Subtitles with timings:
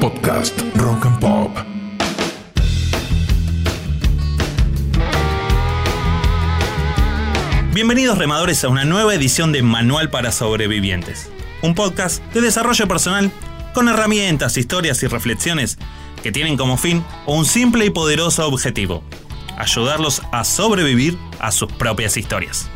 [0.00, 1.56] Podcast Rock and Pop.
[7.72, 11.30] Bienvenidos remadores a una nueva edición de Manual para Sobrevivientes,
[11.62, 13.30] un podcast de desarrollo personal
[13.72, 15.78] con herramientas, historias y reflexiones
[16.20, 19.04] que tienen como fin un simple y poderoso objetivo,
[19.56, 22.68] ayudarlos a sobrevivir a sus propias historias.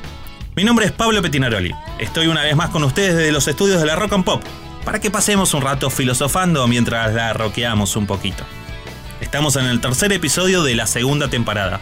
[0.54, 3.86] Mi nombre es Pablo Petinaroli, estoy una vez más con ustedes desde los estudios de
[3.86, 4.44] la Rock and Pop,
[4.84, 8.44] para que pasemos un rato filosofando mientras la roqueamos un poquito.
[9.20, 11.80] Estamos en el tercer episodio de la segunda temporada,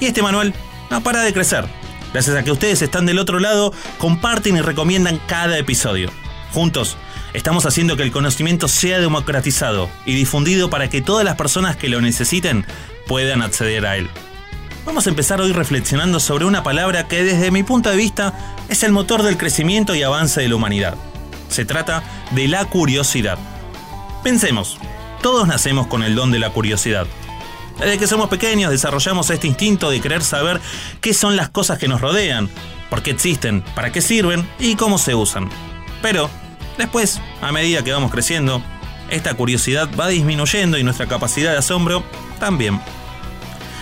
[0.00, 0.54] y este manual
[0.90, 1.66] no para de crecer,
[2.12, 6.10] gracias a que ustedes están del otro lado, comparten y recomiendan cada episodio.
[6.52, 6.96] Juntos,
[7.34, 11.88] estamos haciendo que el conocimiento sea democratizado y difundido para que todas las personas que
[11.88, 12.64] lo necesiten
[13.06, 14.08] puedan acceder a él.
[14.84, 18.84] Vamos a empezar hoy reflexionando sobre una palabra que desde mi punto de vista es
[18.84, 20.94] el motor del crecimiento y avance de la humanidad.
[21.48, 23.38] Se trata de la curiosidad.
[24.22, 24.78] Pensemos,
[25.22, 27.06] todos nacemos con el don de la curiosidad.
[27.78, 30.60] Desde que somos pequeños desarrollamos este instinto de querer saber
[31.00, 32.48] qué son las cosas que nos rodean,
[32.90, 35.48] por qué existen, para qué sirven y cómo se usan.
[36.00, 36.30] Pero,
[36.78, 38.62] después, a medida que vamos creciendo,
[39.10, 42.02] esta curiosidad va disminuyendo y nuestra capacidad de asombro
[42.40, 42.80] también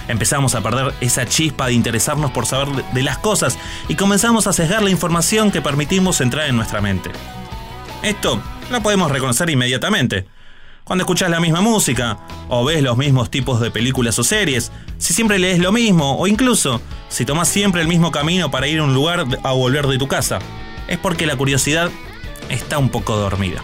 [0.08, 4.52] empezamos a perder esa chispa de interesarnos por saber de las cosas y comenzamos a
[4.52, 7.10] sesgar la información que permitimos entrar en nuestra mente.
[8.04, 8.38] Esto
[8.70, 10.26] lo podemos reconocer inmediatamente.
[10.84, 12.18] Cuando escuchas la misma música,
[12.50, 16.26] o ves los mismos tipos de películas o series, si siempre lees lo mismo, o
[16.26, 19.96] incluso si tomas siempre el mismo camino para ir a un lugar a volver de
[19.96, 20.38] tu casa,
[20.86, 21.90] es porque la curiosidad
[22.50, 23.62] está un poco dormida.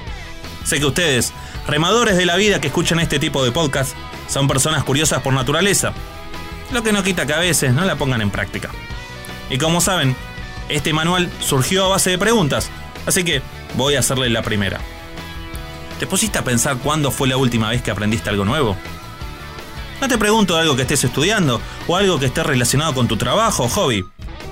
[0.64, 1.34] Sé que ustedes,
[1.66, 3.94] remadores de la vida que escuchan este tipo de podcast,
[4.26, 5.92] son personas curiosas por naturaleza,
[6.72, 8.70] lo que no quita que a veces no la pongan en práctica.
[9.50, 10.16] Y como saben,
[10.70, 12.70] este manual surgió a base de preguntas,
[13.04, 13.42] así que
[13.76, 14.80] voy a hacerle la primera.
[15.98, 18.76] ¿Te pusiste a pensar cuándo fue la última vez que aprendiste algo nuevo?
[20.00, 23.64] No te pregunto algo que estés estudiando o algo que esté relacionado con tu trabajo
[23.64, 24.04] o hobby.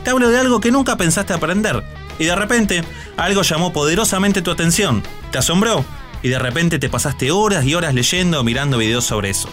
[0.04, 1.82] Te hablo de algo que nunca pensaste aprender
[2.18, 2.84] y de repente
[3.16, 5.84] algo llamó poderosamente tu atención, te asombró
[6.22, 9.48] y de repente te pasaste horas y horas leyendo o mirando videos sobre eso.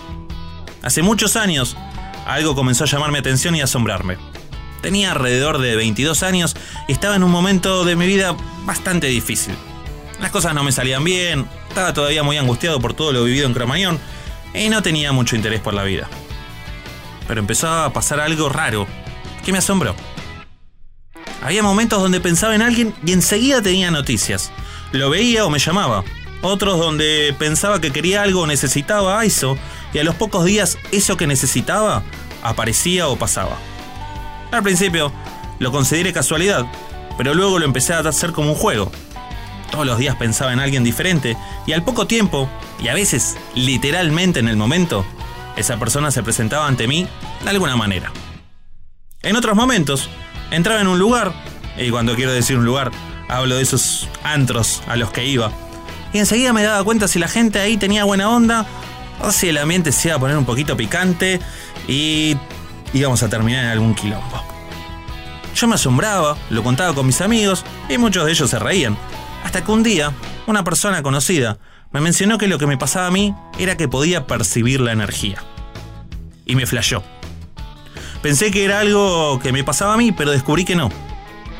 [0.81, 1.77] Hace muchos años
[2.25, 4.17] algo comenzó a llamar mi atención y asombrarme.
[4.85, 6.55] Tenía alrededor de 22 años
[6.87, 9.55] y estaba en un momento de mi vida bastante difícil.
[10.21, 13.55] Las cosas no me salían bien, estaba todavía muy angustiado por todo lo vivido en
[13.55, 13.97] Cromañón
[14.53, 16.07] y no tenía mucho interés por la vida.
[17.27, 18.85] Pero empezó a pasar algo raro
[19.43, 19.95] que me asombró.
[21.41, 24.51] Había momentos donde pensaba en alguien y enseguida tenía noticias.
[24.91, 26.03] Lo veía o me llamaba.
[26.43, 29.57] Otros donde pensaba que quería algo o necesitaba eso
[29.95, 32.03] y a los pocos días eso que necesitaba
[32.43, 33.57] aparecía o pasaba.
[34.51, 35.11] Al principio
[35.59, 36.65] lo consideré casualidad,
[37.17, 38.91] pero luego lo empecé a hacer como un juego.
[39.71, 41.35] Todos los días pensaba en alguien diferente
[41.65, 42.49] y al poco tiempo,
[42.81, 45.05] y a veces literalmente en el momento,
[45.55, 47.07] esa persona se presentaba ante mí
[47.43, 48.11] de alguna manera.
[49.21, 50.09] En otros momentos,
[50.51, 51.33] entraba en un lugar,
[51.77, 52.91] y cuando quiero decir un lugar,
[53.27, 55.51] hablo de esos antros a los que iba,
[56.15, 58.65] y enseguida me daba cuenta si la gente ahí tenía buena onda
[59.19, 61.41] o si el ambiente se iba a poner un poquito picante
[61.89, 62.37] y
[62.93, 64.43] íbamos a terminar en algún quilombo.
[65.55, 68.97] Yo me asombraba, lo contaba con mis amigos y muchos de ellos se reían.
[69.43, 70.11] Hasta que un día,
[70.47, 71.57] una persona conocida
[71.91, 75.41] me mencionó que lo que me pasaba a mí era que podía percibir la energía.
[76.45, 77.03] Y me flashó.
[78.21, 80.89] Pensé que era algo que me pasaba a mí, pero descubrí que no.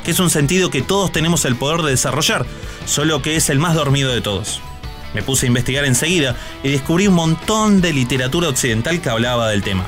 [0.04, 2.44] Que es un sentido que todos tenemos el poder de desarrollar,
[2.84, 4.60] solo que es el más dormido de todos.
[5.14, 9.62] Me puse a investigar enseguida y descubrí un montón de literatura occidental que hablaba del
[9.62, 9.86] tema.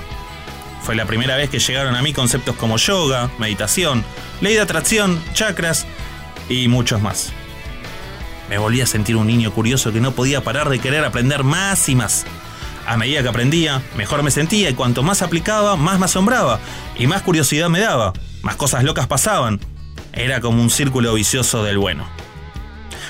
[0.89, 4.03] Fue la primera vez que llegaron a mí conceptos como yoga, meditación,
[4.41, 5.87] ley de atracción, chakras
[6.49, 7.31] y muchos más.
[8.49, 11.91] Me volví a sentir un niño curioso que no podía parar de querer aprender más
[11.91, 12.25] y más.
[12.87, 16.59] A medida que aprendía, mejor me sentía y cuanto más aplicaba, más me asombraba
[16.97, 19.61] y más curiosidad me daba, más cosas locas pasaban.
[20.15, 22.09] Era como un círculo vicioso del bueno.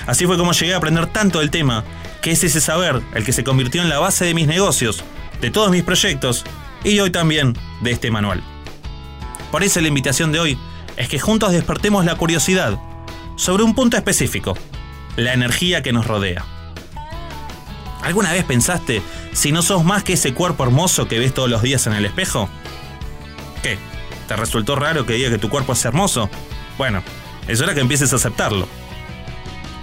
[0.05, 1.85] Así fue como llegué a aprender tanto del tema
[2.21, 5.01] que es ese saber el que se convirtió en la base de mis negocios,
[5.39, 6.43] de todos mis proyectos
[6.83, 8.43] y hoy también de este manual.
[9.51, 10.57] Por eso la invitación de hoy
[10.97, 12.79] es que juntos despertemos la curiosidad
[13.35, 14.57] sobre un punto específico,
[15.15, 16.45] la energía que nos rodea.
[18.01, 19.01] ¿Alguna vez pensaste
[19.33, 22.05] si no sos más que ese cuerpo hermoso que ves todos los días en el
[22.05, 22.49] espejo?
[23.61, 23.77] ¿Qué?
[24.27, 26.29] ¿Te resultó raro que diga que tu cuerpo es hermoso?
[26.77, 27.03] Bueno,
[27.47, 28.67] es hora que empieces a aceptarlo.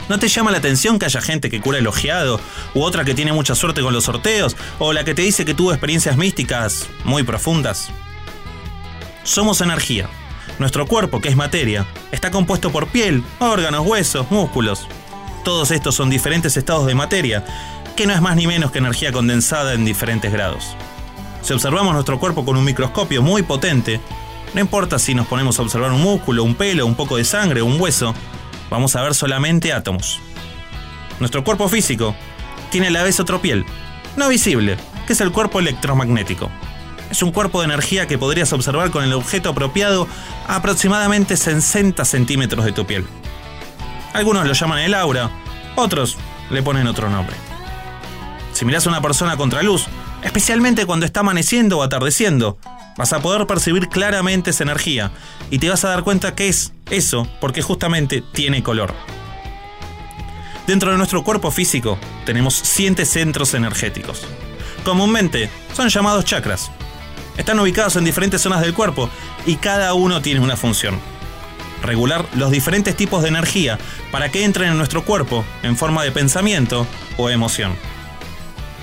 [0.09, 2.41] ¿No te llama la atención que haya gente que cura elogiado,
[2.75, 5.55] u otra que tiene mucha suerte con los sorteos, o la que te dice que
[5.55, 7.91] tuvo experiencias místicas muy profundas?
[9.25, 10.09] Somos energía.
[10.61, 14.87] Nuestro cuerpo, que es materia, está compuesto por piel, órganos, huesos, músculos.
[15.45, 17.45] Todos estos son diferentes estados de materia,
[17.97, 20.77] que no es más ni menos que energía condensada en diferentes grados.
[21.43, 24.01] Si observamos nuestro cuerpo con un microscopio muy potente,
[24.55, 27.63] no importa si nos ponemos a observar un músculo, un pelo, un poco de sangre
[27.63, 28.15] un hueso,
[28.71, 30.21] vamos a ver solamente átomos.
[31.21, 32.15] Nuestro cuerpo físico
[32.71, 33.65] tiene a la vez otro piel,
[34.17, 34.77] no visible,
[35.07, 36.51] que es el cuerpo electromagnético.
[37.11, 40.09] Es un cuerpo de energía que podrías observar con el objeto apropiado
[40.47, 43.07] a aproximadamente 60 centímetros de tu piel.
[44.13, 45.31] Algunos lo llaman el aura,
[45.77, 46.17] otros
[46.51, 47.37] le ponen otro nombre.
[48.53, 49.87] Si miras a una persona contra luz,
[50.23, 52.59] especialmente cuando está amaneciendo o atardeciendo,
[52.97, 55.13] vas a poder percibir claramente esa energía
[55.51, 58.95] y te vas a dar cuenta que es eso porque justamente tiene color.
[60.67, 64.27] Dentro de nuestro cuerpo físico tenemos siete centros energéticos.
[64.85, 66.71] Comúnmente son llamados chakras.
[67.37, 69.11] Están ubicados en diferentes zonas del cuerpo
[69.47, 70.99] y cada uno tiene una función.
[71.83, 73.79] Regular los diferentes tipos de energía
[74.11, 76.87] para que entren en nuestro cuerpo en forma de pensamiento
[77.17, 77.75] o emoción.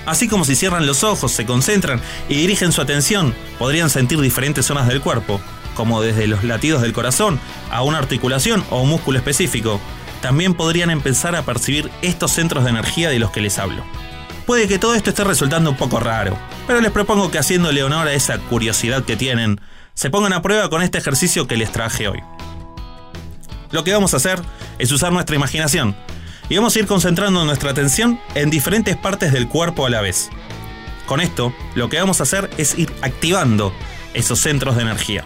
[0.06, 4.66] Así como si cierran los ojos, se concentran y dirigen su atención, podrían sentir diferentes
[4.66, 5.40] zonas del cuerpo,
[5.74, 7.40] como desde los latidos del corazón
[7.70, 9.80] a una articulación o un músculo específico.
[10.20, 13.82] También podrían empezar a percibir estos centros de energía de los que les hablo.
[14.46, 16.36] Puede que todo esto esté resultando un poco raro,
[16.66, 19.60] pero les propongo que haciéndole honor a esa curiosidad que tienen,
[19.94, 22.20] se pongan a prueba con este ejercicio que les traje hoy.
[23.70, 24.40] Lo que vamos a hacer
[24.78, 25.96] es usar nuestra imaginación
[26.48, 30.30] y vamos a ir concentrando nuestra atención en diferentes partes del cuerpo a la vez.
[31.06, 33.72] Con esto, lo que vamos a hacer es ir activando
[34.14, 35.24] esos centros de energía.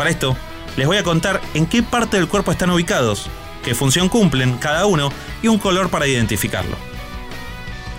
[0.00, 0.34] Para esto,
[0.78, 3.28] les voy a contar en qué parte del cuerpo están ubicados,
[3.62, 5.12] qué función cumplen cada uno
[5.42, 6.74] y un color para identificarlo.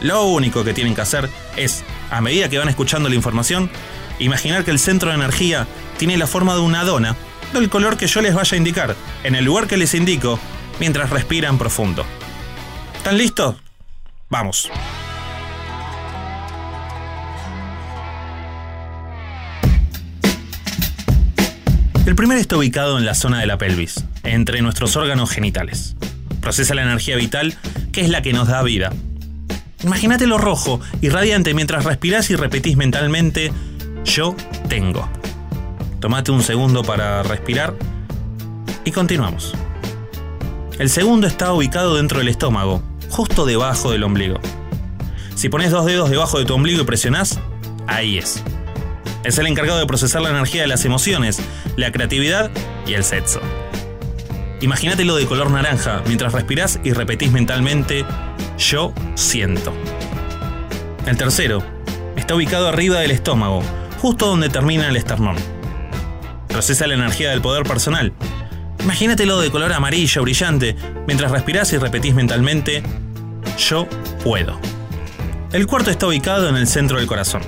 [0.01, 3.69] Lo único que tienen que hacer es, a medida que van escuchando la información,
[4.17, 5.67] imaginar que el centro de energía
[5.99, 7.15] tiene la forma de una dona,
[7.53, 10.39] del color que yo les vaya a indicar, en el lugar que les indico,
[10.79, 12.03] mientras respiran profundo.
[12.97, 13.57] ¿Están listos?
[14.27, 14.71] Vamos.
[22.11, 25.95] El primer está ubicado en la zona de la pelvis, entre nuestros órganos genitales.
[26.41, 27.55] Procesa la energía vital,
[27.93, 28.91] que es la que nos da vida,
[29.83, 33.53] Imagínate lo rojo y radiante mientras respirás y repetís mentalmente,
[34.03, 34.35] yo
[34.67, 35.07] tengo.
[36.01, 37.75] Tomate un segundo para respirar
[38.83, 39.53] y continuamos.
[40.79, 44.41] El segundo está ubicado dentro del estómago, justo debajo del ombligo.
[45.35, 47.39] Si pones dos dedos debajo de tu ombligo y presionás,
[47.87, 48.43] ahí es.
[49.23, 51.39] Es el encargado de procesar la energía de las emociones,
[51.75, 52.49] la creatividad
[52.87, 53.39] y el sexo.
[54.61, 58.05] Imagínatelo de color naranja mientras respirás y repetís mentalmente,
[58.57, 59.73] yo siento.
[61.05, 61.63] El tercero
[62.15, 63.63] está ubicado arriba del estómago,
[63.99, 65.35] justo donde termina el esternón.
[66.47, 68.13] Procesa la energía del poder personal.
[68.79, 70.75] Imagínatelo de color amarillo brillante
[71.07, 72.83] mientras respirás y repetís mentalmente,
[73.57, 73.87] yo
[74.23, 74.59] puedo.
[75.51, 77.41] El cuarto está ubicado en el centro del corazón.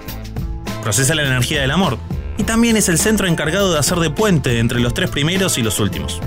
[0.83, 1.97] Procesa la energía del amor
[2.37, 5.63] y también es el centro encargado de hacer de puente entre los tres primeros y
[5.63, 6.19] los últimos.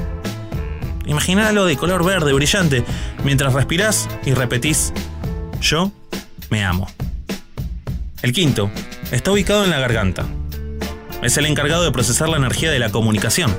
[1.04, 2.82] Imagínalo de color verde brillante
[3.22, 4.94] mientras respirás y repetís,
[5.60, 5.92] yo
[6.48, 6.88] me amo.
[8.22, 8.70] El quinto
[9.10, 10.24] está ubicado en la garganta.
[11.22, 13.54] Es el encargado de procesar la energía de la comunicación.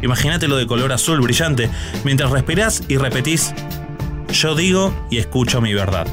[0.00, 1.68] Imagínatelo de color azul brillante
[2.04, 3.52] mientras respirás y repetís,
[4.30, 6.06] yo digo y escucho mi verdad.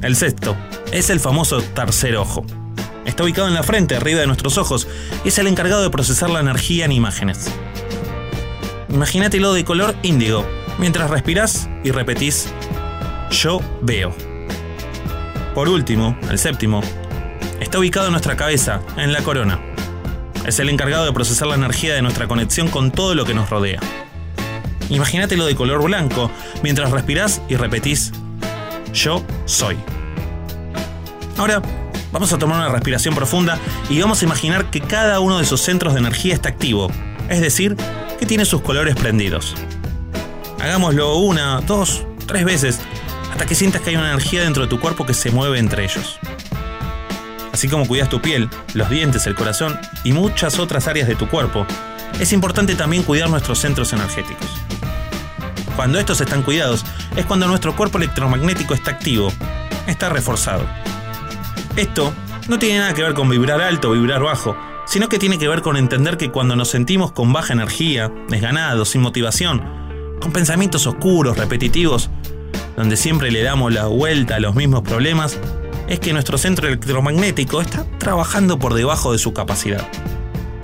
[0.00, 0.56] El sexto
[0.92, 2.44] es el famoso tercer ojo.
[3.04, 4.86] Está ubicado en la frente, arriba de nuestros ojos,
[5.24, 7.50] y es el encargado de procesar la energía en imágenes.
[8.88, 10.44] Imagínatelo de color índigo,
[10.78, 12.48] mientras respirás y repetís,
[13.30, 14.14] yo veo.
[15.54, 16.82] Por último, el séptimo,
[17.60, 19.60] está ubicado en nuestra cabeza, en la corona.
[20.46, 23.50] Es el encargado de procesar la energía de nuestra conexión con todo lo que nos
[23.50, 23.80] rodea.
[24.88, 26.30] Imagínatelo de color blanco,
[26.62, 28.12] mientras respirás y repetís,
[28.92, 29.76] yo soy.
[31.40, 31.62] Ahora,
[32.12, 35.62] vamos a tomar una respiración profunda y vamos a imaginar que cada uno de esos
[35.62, 36.92] centros de energía está activo,
[37.30, 37.78] es decir,
[38.18, 39.54] que tiene sus colores prendidos.
[40.60, 42.78] Hagámoslo una, dos, tres veces,
[43.32, 45.84] hasta que sientas que hay una energía dentro de tu cuerpo que se mueve entre
[45.84, 46.18] ellos.
[47.54, 51.26] Así como cuidas tu piel, los dientes, el corazón y muchas otras áreas de tu
[51.26, 51.66] cuerpo,
[52.20, 54.50] es importante también cuidar nuestros centros energéticos.
[55.74, 56.84] Cuando estos están cuidados,
[57.16, 59.32] es cuando nuestro cuerpo electromagnético está activo,
[59.86, 60.66] está reforzado.
[61.76, 62.12] Esto
[62.48, 65.48] no tiene nada que ver con vibrar alto o vibrar bajo, sino que tiene que
[65.48, 69.62] ver con entender que cuando nos sentimos con baja energía, desganados, sin motivación,
[70.20, 72.10] con pensamientos oscuros, repetitivos,
[72.76, 75.38] donde siempre le damos la vuelta a los mismos problemas,
[75.88, 79.86] es que nuestro centro electromagnético está trabajando por debajo de su capacidad.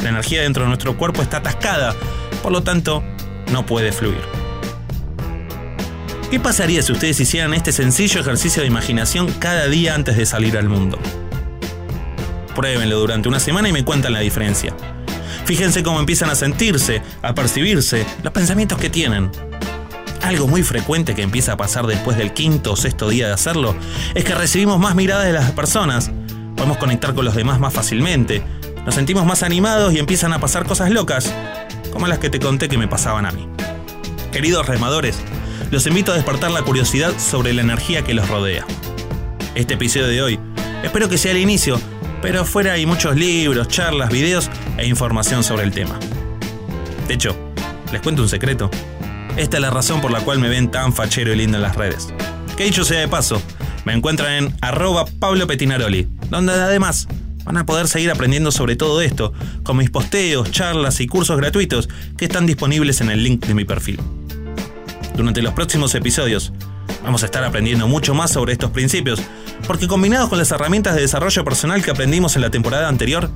[0.03, 1.95] La energía dentro de nuestro cuerpo está atascada,
[2.43, 3.03] por lo tanto,
[3.53, 4.36] no puede fluir.
[6.31, 10.59] ¿Qué pasaría si ustedes hicieran este sencillo ejercicio de imaginación cada día antes de salir
[10.59, 10.99] al mundo?
[12.57, 14.75] Pruébenlo durante una semana y me cuentan la diferencia.
[15.45, 19.31] Fíjense cómo empiezan a sentirse, a percibirse, los pensamientos que tienen.
[20.21, 23.77] Algo muy frecuente que empieza a pasar después del quinto o sexto día de hacerlo
[24.17, 26.11] es que recibimos más miradas de las personas,
[26.57, 28.43] podemos conectar con los demás más fácilmente,
[28.85, 31.33] nos sentimos más animados y empiezan a pasar cosas locas,
[31.93, 33.47] como las que te conté que me pasaban a mí.
[34.33, 35.23] Queridos remadores,
[35.71, 38.65] los invito a despertar la curiosidad sobre la energía que los rodea.
[39.55, 40.41] Este episodio de hoy
[40.83, 41.81] espero que sea el inicio,
[42.23, 45.99] pero fuera hay muchos libros, charlas, videos e información sobre el tema.
[47.09, 47.37] De hecho,
[47.93, 48.71] les cuento un secreto.
[49.37, 51.77] Esta es la razón por la cual me ven tan fachero y lindo en las
[51.77, 52.09] redes.
[52.57, 53.43] Que dicho sea de paso,
[53.85, 57.07] me encuentran en arroba Pablo Petinaroli, donde además
[57.45, 59.33] van a poder seguir aprendiendo sobre todo esto,
[59.63, 63.65] con mis posteos, charlas y cursos gratuitos que están disponibles en el link de mi
[63.65, 64.01] perfil.
[65.17, 66.53] Durante los próximos episodios
[67.03, 69.21] vamos a estar aprendiendo mucho más sobre estos principios,
[69.67, 73.31] porque combinados con las herramientas de desarrollo personal que aprendimos en la temporada anterior,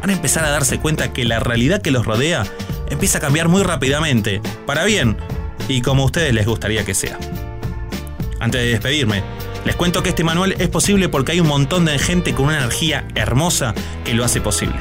[0.00, 2.44] van a empezar a darse cuenta que la realidad que los rodea
[2.88, 5.18] empieza a cambiar muy rápidamente, para bien,
[5.68, 7.18] y como a ustedes les gustaría que sea.
[8.40, 9.22] Antes de despedirme,
[9.66, 12.58] les cuento que este manual es posible porque hay un montón de gente con una
[12.58, 13.74] energía hermosa
[14.04, 14.76] que lo hace posible.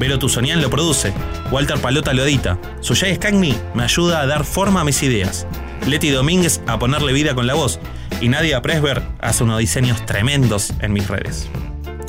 [0.00, 1.12] Vero Tuzonian lo produce,
[1.50, 5.46] Walter Palota lo edita, Suyay Skagni me ayuda a dar forma a mis ideas,
[5.86, 7.80] Leti Domínguez a ponerle vida con la voz
[8.20, 11.48] y Nadia Presberg hace unos diseños tremendos en mis redes.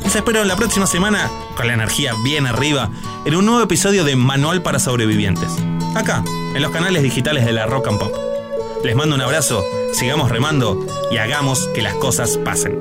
[0.04, 2.90] Les espero la próxima semana con la energía bien arriba
[3.26, 5.50] en un nuevo episodio de Manual para Sobrevivientes.
[5.96, 6.24] Acá,
[6.56, 8.14] en los canales digitales de la Rock and Pop.
[8.84, 9.64] Les mando un abrazo,
[9.94, 12.78] sigamos remando y hagamos que las cosas pasen.